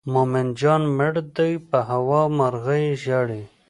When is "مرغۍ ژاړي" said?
2.37-3.41